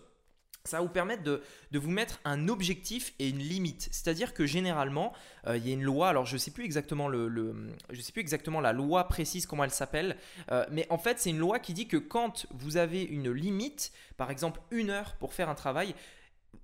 ça 0.68 0.78
va 0.78 0.84
vous 0.84 0.90
permettre 0.90 1.24
de, 1.24 1.42
vous 1.74 1.90
mettre 1.90 2.20
un 2.26 2.48
objectif 2.48 3.14
et 3.20 3.30
une 3.30 3.40
limite. 3.40 3.88
C'est-à-dire 3.92 4.34
que 4.34 4.46
généralement, 4.46 5.14
euh, 5.48 5.58
il 5.58 5.68
y 5.68 5.72
a 5.72 5.74
une 5.74 5.84
loi, 5.84 6.10
alors 6.10 6.26
je 6.26 6.34
ne 6.34 6.38
sais, 6.38 6.52
plus 6.52 6.66
exactement 6.66 7.10
la 7.10 8.74
loi 8.74 9.08
précise, 9.08 9.46
comment 9.46 9.64
elle 9.64 9.72
s'appelle, 9.72 10.18
euh, 10.52 10.66
mais 10.72 10.86
en 10.90 10.98
fait 10.98 11.20
c'est 11.20 11.30
une 11.30 11.40
loi 11.40 11.60
qui 11.60 11.74
dit 11.74 11.88
que 11.88 11.98
quand 11.98 12.46
vous 12.52 12.78
avez 12.78 13.04
une 13.04 13.32
limite, 13.32 13.92
par 14.18 14.32
exemple 14.32 14.60
une 14.72 14.90
heure 14.90 15.16
pour 15.20 15.34
faire 15.34 15.50
un 15.50 15.56
travail, 15.56 15.96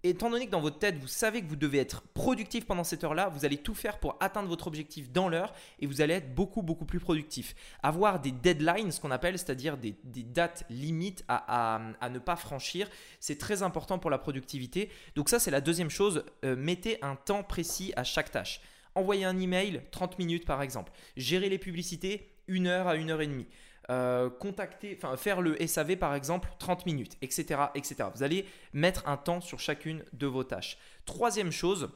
étant 0.04 0.30
donné 0.30 0.46
que 0.46 0.52
dans 0.52 0.60
votre 0.60 0.80
tête, 0.80 0.98
vous 0.98 1.08
savez 1.08 1.42
que 1.42 1.48
vous 1.48 1.56
devez 1.56 1.78
être 1.80 2.02
productif 2.14 2.66
pendant 2.66 2.84
cette 2.84 3.04
heure-là, 3.04 3.30
vous 3.30 3.46
allez 3.46 3.58
tout 3.58 3.74
faire 3.74 4.00
pour 4.00 4.18
atteindre 4.20 4.50
votre 4.50 4.68
objectif 4.68 5.10
dans 5.12 5.30
l'heure 5.30 5.54
et 5.80 5.88
vous 5.88 6.02
allez 6.02 6.16
être 6.16 6.36
beaucoup, 6.36 6.62
beaucoup 6.62 6.86
plus 6.86 7.00
productif. 7.00 7.56
Avoir 7.82 8.20
des 8.20 8.32
deadlines, 8.32 8.92
ce 8.92 9.00
qu'on 9.00 9.12
appelle, 9.12 9.40
c'est-à-dire 9.40 9.78
des, 9.78 9.96
dates 10.04 10.66
limites 10.70 11.24
à, 11.30 11.80
ne 12.12 12.20
pas 12.20 12.36
franchir, 12.36 12.90
c'est 13.20 13.38
très 13.38 13.64
important 13.64 13.98
pour 13.98 14.10
la 14.10 14.18
productivité. 14.18 14.90
Donc 15.16 15.30
ça, 15.30 15.40
c'est 15.40 15.52
la 15.52 15.62
deuxième 15.62 15.90
chose. 15.90 16.26
Euh, 16.44 16.56
mettez 16.58 16.98
un 17.02 17.16
temps 17.16 17.44
précis 17.44 17.94
à 17.96 18.04
chaque 18.04 18.32
tâche. 18.32 18.60
Envoyer 18.96 19.26
un 19.26 19.40
email, 19.40 19.82
30 19.92 20.20
minutes 20.20 20.46
par 20.46 20.62
exemple. 20.62 20.92
Gérer 21.16 21.50
les 21.50 21.58
publicités, 21.58 22.30
une 22.48 22.68
heure 22.68 22.88
à 22.88 22.96
une 22.96 23.10
heure 23.10 23.22
et 23.22 23.28
demie. 23.28 23.48
Euh, 23.90 24.30
contacter, 24.30 24.98
enfin 24.98 25.18
faire 25.18 25.42
le 25.42 25.58
SAV 25.68 25.98
par 25.98 26.16
exemple 26.16 26.48
30 26.58 26.86
minutes, 26.86 27.18
etc., 27.22 27.64
etc. 27.76 28.06
Vous 28.16 28.24
allez 28.24 28.46
mettre 28.72 29.06
un 29.10 29.18
temps 29.18 29.42
sur 29.42 29.60
chacune 29.60 30.06
de 30.14 30.26
vos 30.26 30.46
tâches. 30.46 30.78
Troisième 31.06 31.52
chose, 31.52 31.90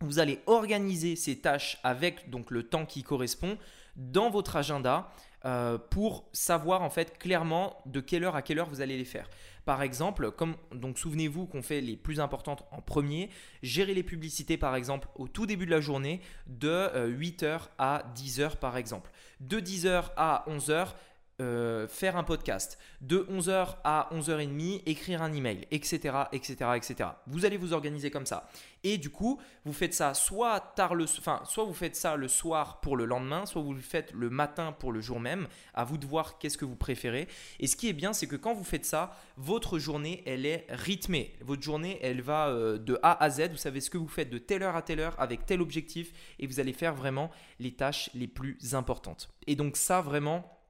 vous 0.00 0.18
allez 0.18 0.40
organiser 0.44 1.16
ces 1.16 1.38
tâches 1.38 1.78
avec 1.84 2.28
donc 2.28 2.50
le 2.50 2.64
temps 2.64 2.84
qui 2.84 3.02
correspond 3.02 3.56
dans 3.96 4.28
votre 4.28 4.56
agenda 4.56 5.10
euh, 5.44 5.78
pour 5.78 6.28
savoir 6.32 6.82
en 6.82 6.90
fait 6.90 7.18
clairement 7.18 7.82
de 7.86 8.00
quelle 8.00 8.24
heure 8.24 8.36
à 8.36 8.42
quelle 8.42 8.58
heure 8.58 8.68
vous 8.68 8.80
allez 8.80 8.98
les 8.98 9.04
faire. 9.04 9.28
Par 9.64 9.82
exemple, 9.82 10.30
comme 10.32 10.54
donc 10.72 10.98
souvenez-vous 10.98 11.46
qu'on 11.46 11.62
fait 11.62 11.80
les 11.80 11.96
plus 11.96 12.20
importantes 12.20 12.64
en 12.70 12.80
premier, 12.80 13.30
gérer 13.62 13.94
les 13.94 14.02
publicités 14.02 14.56
par 14.56 14.76
exemple 14.76 15.08
au 15.14 15.28
tout 15.28 15.46
début 15.46 15.66
de 15.66 15.70
la 15.70 15.80
journée 15.80 16.20
de 16.46 17.08
8h 17.08 17.44
euh, 17.44 17.58
à 17.78 18.04
10h 18.14 18.56
par 18.56 18.76
exemple. 18.76 19.10
De 19.40 19.58
10h 19.58 20.10
à 20.16 20.44
11h, 20.48 20.88
euh, 21.42 21.88
faire 21.88 22.16
un 22.16 22.24
podcast, 22.24 22.78
de 23.00 23.26
11h 23.30 23.76
à 23.84 24.08
11h30, 24.12 24.82
écrire 24.86 25.22
un 25.22 25.32
email, 25.32 25.66
etc., 25.70 26.16
etc., 26.32 26.56
etc. 26.76 27.10
Vous 27.26 27.44
allez 27.44 27.56
vous 27.56 27.72
organiser 27.72 28.10
comme 28.10 28.26
ça. 28.26 28.48
Et 28.84 28.98
du 28.98 29.10
coup, 29.10 29.40
vous 29.64 29.72
faites 29.72 29.94
ça 29.94 30.14
soit 30.14 30.60
tard 30.74 30.94
le, 30.94 31.04
enfin, 31.04 31.42
soit 31.44 31.64
vous 31.64 31.74
faites 31.74 31.96
ça 31.96 32.16
le 32.16 32.28
soir 32.28 32.80
pour 32.80 32.96
le 32.96 33.04
lendemain, 33.04 33.46
soit 33.46 33.62
vous 33.62 33.74
le 33.74 33.80
faites 33.80 34.12
le 34.12 34.30
matin 34.30 34.72
pour 34.72 34.92
le 34.92 35.00
jour 35.00 35.20
même. 35.20 35.46
À 35.74 35.84
vous 35.84 35.98
de 35.98 36.06
voir 36.06 36.38
qu'est-ce 36.38 36.58
que 36.58 36.64
vous 36.64 36.76
préférez. 36.76 37.28
Et 37.60 37.66
ce 37.66 37.76
qui 37.76 37.88
est 37.88 37.92
bien, 37.92 38.12
c'est 38.12 38.26
que 38.26 38.36
quand 38.36 38.54
vous 38.54 38.64
faites 38.64 38.84
ça, 38.84 39.16
votre 39.36 39.78
journée, 39.78 40.22
elle 40.26 40.46
est 40.46 40.66
rythmée. 40.68 41.34
Votre 41.42 41.62
journée, 41.62 41.98
elle 42.02 42.22
va 42.22 42.48
euh, 42.48 42.78
de 42.78 42.98
A 43.02 43.22
à 43.22 43.30
Z. 43.30 43.50
Vous 43.50 43.56
savez 43.56 43.80
ce 43.80 43.90
que 43.90 43.98
vous 43.98 44.08
faites 44.08 44.30
de 44.30 44.38
telle 44.38 44.62
heure 44.62 44.76
à 44.76 44.82
telle 44.82 45.00
heure 45.00 45.14
avec 45.18 45.46
tel 45.46 45.60
objectif, 45.60 46.12
et 46.38 46.46
vous 46.46 46.60
allez 46.60 46.72
faire 46.72 46.94
vraiment 46.94 47.30
les 47.58 47.74
tâches 47.74 48.10
les 48.14 48.28
plus 48.28 48.74
importantes. 48.74 49.30
Et 49.46 49.56
donc 49.56 49.76
ça, 49.76 50.00
vraiment 50.00 50.61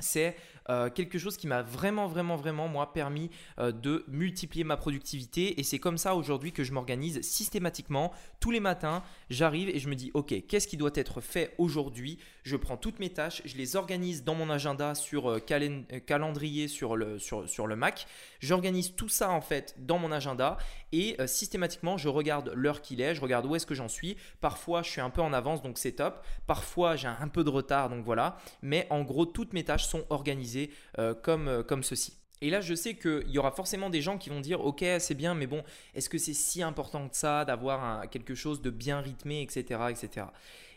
c'est 0.00 0.36
euh, 0.70 0.88
quelque 0.88 1.18
chose 1.18 1.36
qui 1.36 1.48
m'a 1.48 1.62
vraiment, 1.62 2.06
vraiment, 2.06 2.36
vraiment, 2.36 2.68
moi, 2.68 2.92
permis 2.92 3.28
euh, 3.58 3.72
de 3.72 4.04
multiplier 4.06 4.62
ma 4.62 4.76
productivité. 4.76 5.58
Et 5.58 5.64
c'est 5.64 5.80
comme 5.80 5.98
ça 5.98 6.14
aujourd'hui 6.14 6.52
que 6.52 6.62
je 6.62 6.72
m'organise 6.72 7.20
systématiquement. 7.22 8.12
Tous 8.38 8.52
les 8.52 8.60
matins, 8.60 9.02
j'arrive 9.30 9.68
et 9.68 9.80
je 9.80 9.88
me 9.88 9.96
dis, 9.96 10.12
OK, 10.14 10.32
qu'est-ce 10.46 10.68
qui 10.68 10.76
doit 10.76 10.92
être 10.94 11.20
fait 11.20 11.54
aujourd'hui? 11.58 12.18
Je 12.44 12.56
prends 12.56 12.76
toutes 12.76 13.00
mes 13.00 13.10
tâches, 13.10 13.42
je 13.44 13.56
les 13.56 13.74
organise 13.74 14.22
dans 14.22 14.34
mon 14.34 14.48
agenda 14.48 14.94
sur 14.94 15.28
euh, 15.28 15.38
calendrier 15.40 16.68
sur 16.68 16.96
le, 16.96 17.18
sur, 17.18 17.48
sur 17.48 17.66
le 17.66 17.74
Mac. 17.74 18.06
J'organise 18.38 18.94
tout 18.94 19.08
ça 19.08 19.30
en 19.30 19.40
fait 19.40 19.74
dans 19.78 19.98
mon 19.98 20.12
agenda 20.12 20.56
et 20.92 21.16
systématiquement, 21.26 21.96
je 21.98 22.08
regarde 22.08 22.52
l'heure 22.54 22.80
qu'il 22.80 23.00
est, 23.00 23.14
je 23.14 23.20
regarde 23.20 23.46
où 23.46 23.54
est-ce 23.54 23.66
que 23.66 23.76
j'en 23.76 23.86
suis. 23.86 24.16
Parfois, 24.40 24.82
je 24.82 24.90
suis 24.90 25.00
un 25.00 25.10
peu 25.10 25.20
en 25.20 25.32
avance, 25.32 25.62
donc 25.62 25.78
c'est 25.78 25.92
top. 25.92 26.24
Parfois, 26.48 26.96
j'ai 26.96 27.06
un 27.06 27.28
peu 27.28 27.44
de 27.44 27.50
retard, 27.50 27.90
donc 27.90 28.04
voilà. 28.04 28.38
Mais 28.62 28.88
en 28.90 29.02
gros, 29.02 29.24
toutes 29.24 29.52
mes 29.52 29.62
tâches 29.62 29.84
sont 29.84 30.04
organisées 30.10 30.59
euh, 30.98 31.14
comme, 31.14 31.48
euh, 31.48 31.62
comme 31.62 31.82
ceci. 31.82 32.14
Et 32.42 32.50
là, 32.50 32.60
je 32.60 32.74
sais 32.74 32.94
qu'il 32.94 33.28
y 33.28 33.38
aura 33.38 33.50
forcément 33.50 33.90
des 33.90 34.00
gens 34.00 34.16
qui 34.16 34.30
vont 34.30 34.40
dire 34.40 34.64
Ok, 34.64 34.84
c'est 34.98 35.14
bien, 35.14 35.34
mais 35.34 35.46
bon, 35.46 35.62
est-ce 35.94 36.08
que 36.08 36.18
c'est 36.18 36.32
si 36.32 36.62
important 36.62 37.08
que 37.08 37.16
ça 37.16 37.44
d'avoir 37.44 38.08
quelque 38.08 38.34
chose 38.34 38.62
de 38.62 38.70
bien 38.70 39.00
rythmé, 39.00 39.42
etc. 39.42 39.80
etc. 39.90 40.26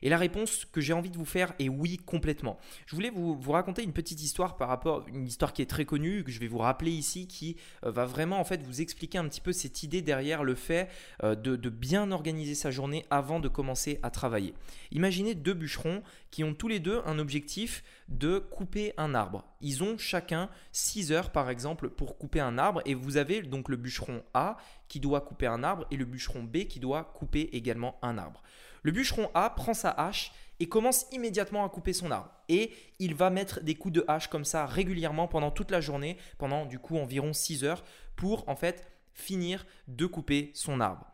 Et 0.03 0.09
la 0.09 0.17
réponse 0.17 0.65
que 0.65 0.81
j'ai 0.81 0.91
envie 0.91 1.09
de 1.09 1.17
vous 1.17 1.25
faire 1.25 1.53
est 1.59 1.69
oui, 1.69 1.97
complètement. 1.97 2.59
Je 2.85 2.93
voulais 2.93 3.09
vous, 3.09 3.39
raconter 3.49 3.83
une 3.83 3.93
petite 3.93 4.21
histoire 4.21 4.57
par 4.57 4.67
rapport, 4.67 5.05
une 5.07 5.25
histoire 5.25 5.53
qui 5.53 5.61
est 5.61 5.69
très 5.69 5.85
connue, 5.85 6.25
que 6.25 6.31
je 6.31 6.41
vais 6.41 6.47
vous 6.47 6.57
rappeler 6.57 6.91
ici, 6.91 7.25
qui 7.25 7.55
euh, 7.85 7.91
va 7.91 8.05
vraiment 8.05 8.37
en 8.37 8.43
fait 8.43 8.61
vous 8.63 8.81
expliquer 8.81 9.17
un 9.17 9.27
petit 9.29 9.39
peu 9.39 9.53
cette 9.53 9.81
idée 9.81 10.01
derrière 10.01 10.43
le 10.43 10.55
fait 10.55 10.89
euh, 11.23 11.35
de, 11.35 11.55
de 11.55 11.69
bien 11.69 12.11
organiser 12.11 12.53
sa 12.53 12.69
journée 12.69 13.05
avant 13.09 13.39
de 13.39 13.47
commencer 13.47 13.99
à 14.03 14.09
travailler. 14.09 14.53
Imaginez 14.91 15.35
deux 15.35 15.53
bûcherons 15.53 16.03
qui 16.31 16.43
ont 16.43 16.53
tous 16.53 16.67
les 16.67 16.81
deux 16.81 17.01
un 17.05 17.17
objectif 17.17 17.81
de 18.09 18.39
couper 18.39 18.93
un 18.97 19.15
arbre. 19.15 19.45
Ils 19.61 19.83
ont 19.83 19.97
chacun 19.97 20.49
6 20.73 21.13
heures 21.13 21.31
par 21.31 21.49
exemple 21.49 21.89
pour 21.89 22.17
couper 22.17 22.41
un 22.41 22.57
arbre 22.57 22.81
et 22.85 22.93
vous 22.93 23.15
avez 23.15 23.41
donc 23.41 23.69
le 23.69 23.77
bûcheron 23.77 24.21
A 24.33 24.57
qui 24.89 24.99
doit 24.99 25.21
couper 25.21 25.47
un 25.47 25.63
arbre 25.63 25.85
et 25.91 25.95
le 25.95 26.03
bûcheron 26.03 26.43
B 26.43 26.65
qui 26.65 26.81
doit 26.81 27.05
couper 27.05 27.49
également 27.53 27.97
un 28.01 28.17
arbre. 28.17 28.43
Le 28.83 28.91
bûcheron 28.91 29.29
A 29.33 29.49
prend 29.49 29.73
sa 29.73 29.89
hache 29.89 30.31
et 30.59 30.69
commence 30.69 31.07
immédiatement 31.11 31.65
à 31.65 31.69
couper 31.69 31.93
son 31.93 32.11
arbre. 32.11 32.31
Et 32.47 32.73
il 32.99 33.15
va 33.15 33.29
mettre 33.29 33.61
des 33.61 33.75
coups 33.75 33.93
de 33.93 34.05
hache 34.07 34.27
comme 34.27 34.45
ça 34.45 34.65
régulièrement 34.65 35.27
pendant 35.27 35.51
toute 35.51 35.71
la 35.71 35.81
journée, 35.81 36.17
pendant 36.37 36.65
du 36.65 36.79
coup 36.79 36.97
environ 36.97 37.33
6 37.33 37.63
heures, 37.63 37.83
pour 38.15 38.47
en 38.47 38.55
fait 38.55 38.87
finir 39.13 39.65
de 39.87 40.05
couper 40.05 40.51
son 40.53 40.79
arbre. 40.79 41.07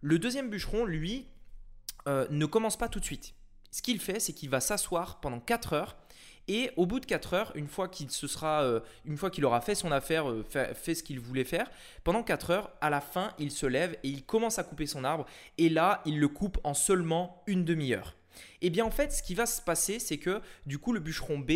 Le 0.00 0.18
deuxième 0.18 0.50
bûcheron, 0.50 0.84
lui, 0.84 1.26
euh, 2.08 2.26
ne 2.30 2.46
commence 2.46 2.76
pas 2.76 2.88
tout 2.88 3.00
de 3.00 3.04
suite. 3.04 3.34
Ce 3.70 3.82
qu'il 3.82 4.00
fait, 4.00 4.20
c'est 4.20 4.32
qu'il 4.32 4.50
va 4.50 4.60
s'asseoir 4.60 5.20
pendant 5.20 5.40
4 5.40 5.72
heures 5.72 5.96
et 6.48 6.70
au 6.76 6.86
bout 6.86 7.00
de 7.00 7.06
4 7.06 7.34
heures, 7.34 7.52
une 7.54 7.68
fois 7.68 7.88
qu'il 7.88 8.10
se 8.10 8.26
sera, 8.26 8.62
euh, 8.62 8.80
une 9.04 9.16
fois 9.16 9.30
qu'il 9.30 9.44
aura 9.44 9.60
fait 9.60 9.74
son 9.74 9.92
affaire, 9.92 10.28
euh, 10.28 10.42
fait, 10.42 10.94
ce 10.94 11.02
qu'il 11.02 11.20
voulait 11.20 11.44
faire, 11.44 11.70
pendant 12.04 12.22
4 12.22 12.50
heures, 12.50 12.70
à 12.80 12.90
la 12.90 13.00
fin, 13.00 13.32
il 13.38 13.50
se 13.50 13.66
lève 13.66 13.96
et 14.02 14.08
il 14.08 14.24
commence 14.24 14.58
à 14.58 14.64
couper 14.64 14.86
son 14.86 15.04
arbre. 15.04 15.26
Et 15.58 15.68
là, 15.68 16.02
il 16.04 16.18
le 16.18 16.28
coupe 16.28 16.58
en 16.64 16.74
seulement 16.74 17.42
une 17.46 17.64
demi-heure. 17.64 18.16
Et 18.60 18.66
eh 18.66 18.70
bien 18.70 18.84
en 18.84 18.90
fait, 18.90 19.12
ce 19.12 19.22
qui 19.22 19.34
va 19.34 19.44
se 19.44 19.60
passer, 19.60 19.98
c'est 19.98 20.18
que 20.18 20.40
du 20.66 20.78
coup, 20.78 20.92
le 20.92 21.00
bûcheron 21.00 21.38
B 21.38 21.52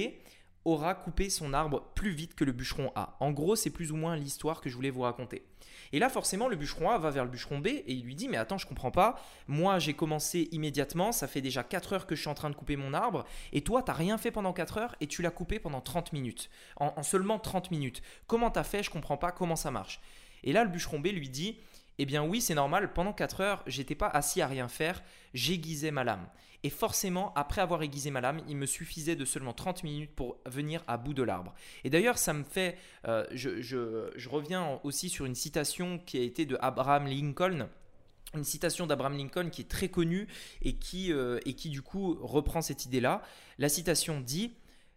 aura 0.66 0.94
coupé 0.94 1.30
son 1.30 1.54
arbre 1.54 1.82
plus 1.94 2.10
vite 2.10 2.34
que 2.34 2.44
le 2.44 2.52
bûcheron 2.52 2.92
A. 2.94 3.16
En 3.20 3.30
gros, 3.30 3.56
c'est 3.56 3.70
plus 3.70 3.92
ou 3.92 3.96
moins 3.96 4.16
l'histoire 4.16 4.60
que 4.60 4.68
je 4.68 4.74
voulais 4.74 4.90
vous 4.90 5.02
raconter. 5.02 5.44
Et 5.92 5.98
là, 5.98 6.08
forcément, 6.08 6.48
le 6.48 6.56
bûcheron 6.56 6.90
A 6.90 6.98
va 6.98 7.10
vers 7.10 7.24
le 7.24 7.30
bûcheron 7.30 7.58
B 7.58 7.68
et 7.68 7.84
il 7.86 8.04
lui 8.04 8.14
dit 8.14 8.28
Mais 8.28 8.36
attends, 8.36 8.58
je 8.58 8.66
comprends 8.66 8.90
pas. 8.90 9.20
Moi, 9.46 9.78
j'ai 9.78 9.94
commencé 9.94 10.48
immédiatement. 10.52 11.12
Ça 11.12 11.28
fait 11.28 11.40
déjà 11.40 11.62
4 11.62 11.92
heures 11.92 12.06
que 12.06 12.14
je 12.14 12.20
suis 12.20 12.30
en 12.30 12.34
train 12.34 12.50
de 12.50 12.56
couper 12.56 12.76
mon 12.76 12.92
arbre. 12.94 13.24
Et 13.52 13.62
toi, 13.62 13.82
tu 13.82 13.90
n'as 13.90 13.96
rien 13.96 14.18
fait 14.18 14.30
pendant 14.30 14.52
4 14.52 14.78
heures 14.78 14.96
et 15.00 15.06
tu 15.06 15.22
l'as 15.22 15.30
coupé 15.30 15.58
pendant 15.58 15.80
30 15.80 16.12
minutes. 16.12 16.50
En, 16.76 17.02
seulement 17.02 17.38
30 17.38 17.70
minutes. 17.70 18.02
Comment 18.26 18.50
tu 18.50 18.58
as 18.58 18.64
fait? 18.64 18.82
Je 18.82 18.90
comprends 18.90 19.16
pas 19.16 19.32
comment 19.32 19.56
ça 19.56 19.70
marche. 19.70 20.00
Et 20.42 20.52
là, 20.52 20.64
le 20.64 20.70
bûcheron 20.70 20.98
B 20.98 21.06
lui 21.06 21.28
dit 21.28 21.58
eh 21.98 22.06
bien 22.06 22.24
oui, 22.24 22.40
c'est 22.40 22.54
normal, 22.54 22.92
pendant 22.92 23.12
4 23.12 23.40
heures, 23.40 23.62
j'étais 23.66 23.94
pas 23.94 24.08
assis 24.08 24.42
à 24.42 24.46
rien 24.46 24.68
faire, 24.68 25.02
j'aiguisais 25.34 25.90
ma 25.90 26.04
lame. 26.04 26.26
Et 26.62 26.70
forcément, 26.70 27.32
après 27.34 27.60
avoir 27.60 27.82
aiguisé 27.82 28.10
ma 28.10 28.20
lame, 28.20 28.40
il 28.48 28.56
me 28.56 28.66
suffisait 28.66 29.16
de 29.16 29.24
seulement 29.24 29.52
30 29.52 29.84
minutes 29.84 30.10
pour 30.14 30.38
venir 30.46 30.82
à 30.88 30.96
bout 30.96 31.14
de 31.14 31.22
l'arbre. 31.22 31.54
Et 31.84 31.90
d'ailleurs, 31.90 32.18
ça 32.18 32.32
me 32.32 32.44
fait, 32.44 32.76
euh, 33.06 33.24
je, 33.32 34.28
reviens 34.28 34.80
aussi 34.82 35.08
sur 35.08 35.26
une 35.26 35.34
citation 35.34 35.98
qui 35.98 36.18
a 36.18 36.22
été 36.22 36.44
de 36.44 36.58
Abraham 36.60 37.06
Lincoln, 37.06 37.68
une 38.34 38.44
citation 38.44 38.86
d'Abraham 38.86 39.16
Lincoln 39.16 39.50
qui 39.50 39.62
est 39.62 39.70
très 39.70 39.88
connue 39.88 40.26
et 40.60 40.74
qui, 40.74 41.12
euh, 41.12 41.38
et 41.46 41.54
qui 41.54 41.70
du 41.70 41.82
coup 41.82 42.18
reprend 42.20 42.62
cette 42.62 42.84
idée-là. 42.84 43.22
La 43.58 43.68
citation 43.68 44.20
dit 44.20 44.52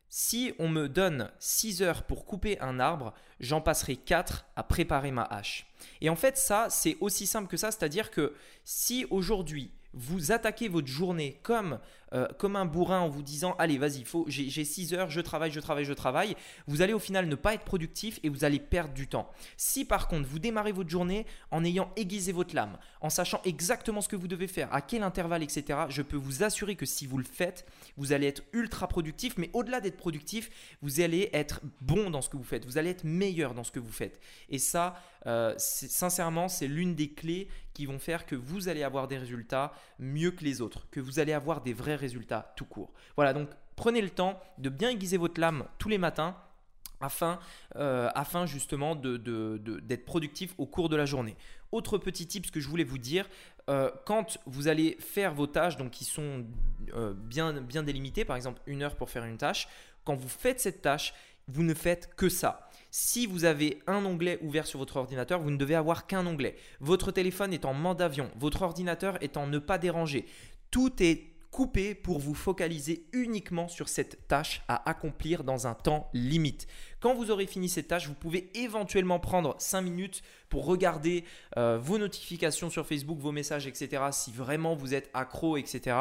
si 0.10 0.54
on 0.60 0.68
me 0.68 0.90
donne 0.90 1.32
6 1.40 1.82
heures 1.82 2.04
pour 2.04 2.26
couper 2.26 2.60
un 2.60 2.80
arbre, 2.80 3.14
j'en 3.40 3.62
passerai 3.62 3.96
4 3.96 4.46
à 4.56 4.64
préparer 4.64 5.12
ma 5.12 5.24
hache. 5.24 5.68
Et 6.02 6.10
en 6.10 6.16
fait, 6.16 6.38
ça, 6.38 6.68
c'est 6.70 6.98
aussi 7.00 7.28
simple 7.28 7.48
que 7.48 7.58
ça, 7.58 7.72
c'est-à-dire 7.72 8.12
que 8.12 8.34
si 8.64 9.06
aujourd'hui, 9.10 9.72
vous 9.94 10.32
attaquez 10.32 10.68
votre 10.68 10.88
journée 10.88 11.40
comme, 11.44 11.80
euh, 12.14 12.28
comme 12.38 12.56
un 12.56 12.66
bourrin 12.66 13.00
en 13.00 13.10
vous 13.10 13.22
disant 13.22 13.56
allez 13.60 13.78
vas-y 13.78 14.04
j'ai 14.28 14.66
6 14.66 14.94
heures 14.94 15.10
je 15.10 15.22
travaille 15.22 15.52
je 15.52 15.60
travaille 15.60 15.86
je 15.86 15.94
travaille. 15.94 16.36
Vous 16.68 16.82
allez 16.82 16.94
au 16.94 17.00
final 17.00 17.28
ne 17.28 17.36
pas 17.36 17.54
être 17.54 17.64
productif 17.64 18.20
et 18.24 18.30
vous 18.30 18.44
allez 18.44 18.60
perdre 18.60 18.94
du 18.94 19.08
temps. 19.08 19.30
Si 19.58 19.86
par 19.86 20.08
contre 20.08 20.28
vous 20.28 20.40
démarrez 20.40 20.72
votre 20.72 20.90
journée 20.90 21.26
en 21.52 21.64
ayant 21.64 21.92
aiguisé 21.96 22.32
votre 22.32 22.56
lame 22.56 22.78
en 23.02 23.10
sachant 23.10 23.42
exactement 23.46 24.02
ce 24.02 24.10
que 24.10 24.16
vous 24.16 24.28
devez 24.28 24.48
faire 24.48 24.74
à 24.74 24.82
quel 24.82 25.04
intervalle 25.04 25.44
etc 25.44 25.82
je 25.90 26.02
peux 26.02 26.18
vous 26.18 26.44
assurer 26.44 26.76
que 26.76 26.86
si 26.86 27.06
vous 27.06 27.18
le 27.18 27.24
faites 27.24 27.66
vous 27.98 28.12
allez 28.12 28.28
être 28.28 28.44
ultra 28.54 28.88
productif 28.88 29.38
mais 29.38 29.50
au-delà 29.54 29.82
d'être 29.82 29.98
productif 29.98 30.50
vous 30.82 31.02
allez 31.02 31.30
être 31.34 31.62
bon 31.82 32.10
dans 32.10 32.22
ce 32.22 32.30
que 32.30 32.38
vous 32.38 32.44
faites. 32.44 32.66
Vous 32.66 32.78
allez 32.78 32.90
être 32.90 33.04
meilleur 33.04 33.54
dans 33.54 33.64
ce 33.64 33.72
que 33.72 33.80
vous 33.80 33.92
faites. 33.92 34.20
Et 34.50 34.58
ça 34.58 34.96
euh, 35.28 35.54
sincèrement 35.58 36.48
c'est 36.48 36.68
l'une 36.68 36.96
des 36.96 37.12
clés 37.12 37.50
qui 37.74 37.86
vont 37.86 38.00
faire 38.00 38.26
que 38.26 38.36
vous 38.36 38.68
allez 38.68 38.84
avoir 38.84 39.08
des 39.08 39.18
résultats 39.18 39.74
mieux 40.00 40.32
que 40.32 40.44
les 40.44 40.62
autres, 40.62 40.88
que 40.92 41.00
vous 41.00 41.20
allez 41.20 41.34
avoir 41.34 41.62
des 41.62 41.74
vrais 41.74 41.96
résultats 42.00 42.54
tout 42.56 42.66
court. 42.66 42.92
Voilà, 43.16 43.34
donc 43.34 43.50
prenez 43.76 44.02
le 44.02 44.10
temps 44.10 44.40
de 44.58 44.70
bien 44.70 44.90
aiguiser 44.90 45.18
votre 45.18 45.40
lame 45.40 45.66
tous 45.78 45.90
les 45.90 45.98
matins 45.98 46.36
afin, 47.02 47.40
euh, 47.76 48.10
afin 48.16 48.46
justement 48.46 48.96
d'être 48.96 49.24
de, 49.24 49.58
de, 49.58 49.96
productif 49.96 50.54
au 50.58 50.66
cours 50.66 50.90
de 50.90 50.96
la 50.96 51.06
journée. 51.06 51.36
Autre 51.72 51.98
petit 51.98 52.28
tip 52.28 52.50
que 52.52 52.60
je 52.60 52.68
voulais 52.68 52.84
vous 52.84 52.98
dire, 52.98 53.30
euh, 53.70 53.92
quand 54.06 54.40
vous 54.46 54.68
allez 54.68 54.98
faire 55.00 55.34
vos 55.34 55.48
tâches, 55.48 55.78
donc 55.78 55.92
qui 55.92 56.04
sont 56.04 56.46
euh, 56.94 57.14
bien, 57.14 57.54
bien 57.62 57.84
délimitées, 57.84 58.26
par 58.26 58.36
exemple 58.36 58.62
une 58.66 58.82
heure 58.82 58.96
pour 58.96 59.10
faire 59.10 59.24
une 59.24 59.38
tâche, 59.38 59.68
quand 60.04 60.16
vous 60.16 60.30
faites 60.30 60.60
cette 60.60 60.82
tâche, 60.82 61.14
vous 61.48 61.64
ne 61.64 61.74
faites 61.74 62.16
que 62.16 62.30
ça. 62.30 62.70
Si 62.92 63.28
vous 63.28 63.46
avez 63.46 63.82
un 63.86 64.04
onglet 64.06 64.40
ouvert 64.42 64.66
sur 64.66 64.80
votre 64.80 64.98
ordinateur, 64.98 65.40
vous 65.40 65.52
ne 65.52 65.58
devez 65.58 65.76
avoir 65.76 66.08
qu'un 66.08 66.26
onglet. 66.26 66.56
Votre 66.80 67.12
téléphone 67.12 67.54
est 67.54 67.66
en 67.66 67.74
mode 67.74 67.98
d'avion, 67.98 68.32
votre 68.36 68.64
ordinateur 68.64 69.22
est 69.22 69.38
en 69.38 69.48
ne 69.48 69.60
pas 69.60 69.78
déranger. 69.78 70.26
Tout 70.72 70.92
est 71.02 71.29
coupé 71.52 71.96
pour 71.96 72.20
vous 72.20 72.34
focaliser 72.36 73.06
uniquement 73.12 73.68
sur 73.68 73.90
cette 73.90 74.28
tâche 74.28 74.62
à 74.68 74.90
accomplir 74.90 75.44
dans 75.44 75.68
un 75.68 75.74
temps 75.74 76.10
limite. 76.14 76.68
Quand 77.00 77.14
vous 77.14 77.32
aurez 77.32 77.48
fini 77.48 77.70
cette 77.70 77.88
tâche, 77.88 78.08
vous 78.08 78.14
pouvez 78.14 78.50
éventuellement 78.56 79.20
prendre 79.20 79.56
5 79.58 79.82
minutes 79.82 80.22
pour 80.50 80.66
regarder 80.66 81.24
euh, 81.58 81.78
vos 81.82 81.98
notifications 81.98 82.70
sur 82.70 82.86
Facebook, 82.86 83.20
vos 83.20 83.32
messages, 83.32 83.68
etc. 83.68 84.04
Si 84.12 84.32
vraiment 84.32 84.76
vous 84.76 84.94
êtes 84.94 85.10
accro, 85.14 85.58
etc. 85.58 85.96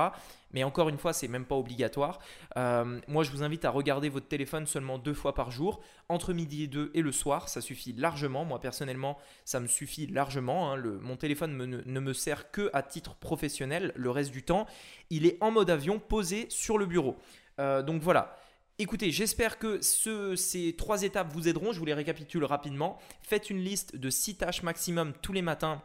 Mais 0.52 0.64
encore 0.64 0.88
une 0.88 0.99
fois, 0.99 1.12
c'est 1.12 1.28
même 1.28 1.45
pas 1.45 1.55
obligatoire. 1.55 2.19
Euh, 2.57 2.99
moi, 3.07 3.23
je 3.23 3.31
vous 3.31 3.43
invite 3.43 3.64
à 3.64 3.71
regarder 3.71 4.09
votre 4.09 4.26
téléphone 4.26 4.67
seulement 4.67 4.99
deux 4.99 5.14
fois 5.14 5.35
par 5.35 5.50
jour, 5.50 5.81
entre 6.09 6.33
midi 6.33 6.64
et 6.64 6.67
deux 6.67 6.90
et 6.95 7.02
le 7.02 7.12
soir. 7.12 7.49
Ça 7.49 7.61
suffit 7.61 7.93
largement. 7.93 8.45
Moi, 8.45 8.61
personnellement, 8.61 9.19
ça 9.45 9.61
me 9.61 9.67
suffit 9.67 10.07
largement. 10.07 10.73
Hein. 10.73 10.83
mon 11.02 11.17
téléphone 11.17 11.57
ne 11.85 12.00
me 12.00 12.12
sert 12.12 12.50
que 12.50 12.71
à 12.73 12.83
titre 12.83 13.14
professionnel. 13.17 13.93
Le 13.95 14.11
reste 14.11 14.33
du 14.33 14.43
temps, 14.43 14.67
il 15.11 15.26
est 15.26 15.37
en 15.40 15.50
mode 15.50 15.71
avion, 15.71 15.99
posé 15.99 16.47
sur 16.49 16.78
le 16.78 16.87
bureau. 16.87 17.17
Euh, 17.61 17.83
donc 17.83 18.02
voilà. 18.02 18.37
Écoutez, 18.81 19.11
j'espère 19.11 19.59
que 19.59 19.81
ces 19.83 20.77
trois 20.79 21.03
étapes 21.03 21.33
vous 21.33 21.49
aideront. 21.49 21.73
Je 21.73 21.81
vous 21.81 21.85
les 21.85 21.95
récapitule 21.95 22.45
rapidement. 22.45 23.01
Faites 23.23 23.51
une 23.51 23.59
liste 23.59 23.97
de 23.97 24.09
six 24.09 24.37
tâches 24.37 24.63
maximum 24.63 25.15
tous 25.21 25.33
les 25.33 25.43
matins 25.43 25.83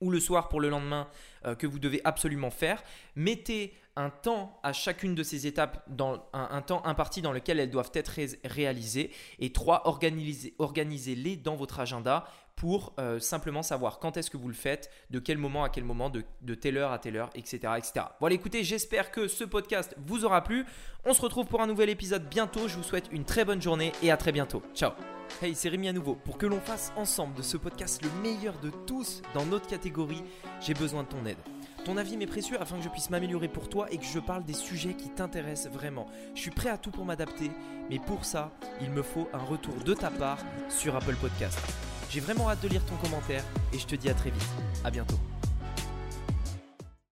ou 0.00 0.12
le 0.12 0.20
soir 0.20 0.48
pour 0.48 0.60
le 0.60 0.68
lendemain 0.68 1.08
euh, 1.44 1.56
que 1.56 1.66
vous 1.66 1.80
devez 1.80 2.00
absolument 2.04 2.52
faire. 2.52 2.84
Mettez 3.16 3.74
un 3.96 4.10
temps 4.10 4.60
à 4.62 4.72
chacune 4.72 5.16
de 5.16 5.24
ces 5.24 5.48
étapes, 5.48 5.82
dans 5.88 6.24
un, 6.32 6.62
temps 6.62 6.86
imparti 6.86 7.20
dans 7.20 7.32
lequel 7.32 7.58
elles 7.58 7.68
doivent 7.68 7.90
être 7.94 8.12
réalisées. 8.44 9.10
Et 9.40 9.52
trois, 9.52 9.82
organisez-les 9.88 11.36
dans 11.36 11.56
votre 11.56 11.80
agenda 11.80 12.28
pour 12.60 12.92
euh, 12.98 13.18
simplement 13.20 13.62
savoir 13.62 13.98
quand 14.00 14.18
est-ce 14.18 14.30
que 14.30 14.36
vous 14.36 14.48
le 14.48 14.54
faites, 14.54 14.90
de 15.08 15.18
quel 15.18 15.38
moment 15.38 15.64
à 15.64 15.70
quel 15.70 15.82
moment, 15.82 16.10
de, 16.10 16.54
telle 16.54 16.76
heure 16.76 16.92
à 16.92 16.98
telle 16.98 17.16
heure, 17.16 17.30
etc. 17.34 17.58
etc. 17.78 18.04
Voilà, 18.20 18.34
écoutez, 18.34 18.64
j'espère 18.64 19.10
que 19.10 19.28
ce 19.28 19.44
podcast 19.44 19.96
vous 20.06 20.26
aura 20.26 20.44
plu. 20.44 20.66
On 21.06 21.14
se 21.14 21.22
retrouve 21.22 21.46
pour 21.46 21.62
un 21.62 21.66
nouvel 21.66 21.88
épisode 21.88 22.28
bientôt. 22.28 22.68
Je 22.68 22.76
vous 22.76 22.82
souhaite 22.82 23.08
une 23.12 23.24
très 23.24 23.46
bonne 23.46 23.62
journée 23.62 23.92
et 24.02 24.10
à 24.10 24.18
très 24.18 24.30
bientôt. 24.30 24.62
Ciao 24.74 24.90
Hey, 25.40 25.54
c'est 25.54 25.70
Rémi 25.70 25.88
à 25.88 25.94
nouveau. 25.94 26.16
Pour 26.16 26.36
que 26.36 26.44
l'on 26.44 26.60
fasse 26.60 26.92
ensemble 26.96 27.34
de 27.34 27.40
ce 27.40 27.56
podcast 27.56 28.02
le 28.04 28.10
meilleur 28.20 28.58
de 28.60 28.68
tous 28.86 29.22
dans 29.32 29.46
notre 29.46 29.66
catégorie, 29.66 30.22
j'ai 30.60 30.74
besoin 30.74 31.04
de 31.04 31.08
ton 31.08 31.24
aide. 31.24 31.38
Ton 31.86 31.96
avis 31.96 32.18
m'est 32.18 32.26
précieux 32.26 32.60
afin 32.60 32.76
que 32.76 32.82
je 32.82 32.90
puisse 32.90 33.08
m'améliorer 33.08 33.48
pour 33.48 33.70
toi 33.70 33.90
et 33.90 33.96
que 33.96 34.04
je 34.04 34.18
parle 34.18 34.44
des 34.44 34.52
sujets 34.52 34.92
qui 34.92 35.08
t'intéressent 35.08 35.72
vraiment. 35.72 36.04
Je 36.34 36.42
suis 36.42 36.50
prêt 36.50 36.68
à 36.68 36.76
tout 36.76 36.90
pour 36.90 37.06
m'adapter, 37.06 37.50
mais 37.88 38.00
pour 38.00 38.26
ça, 38.26 38.52
il 38.82 38.90
me 38.90 39.00
faut 39.00 39.30
un 39.32 39.42
retour 39.42 39.76
de 39.82 39.94
ta 39.94 40.10
part 40.10 40.40
sur 40.68 40.94
Apple 40.94 41.16
Podcast. 41.16 41.58
J'ai 42.10 42.18
vraiment 42.18 42.50
hâte 42.50 42.60
de 42.62 42.68
lire 42.68 42.82
ton 42.84 42.96
commentaire 42.96 43.44
et 43.72 43.78
je 43.78 43.86
te 43.86 43.94
dis 43.94 44.10
à 44.10 44.14
très 44.14 44.30
vite. 44.30 44.48
À 44.84 44.90
bientôt. 44.90 45.14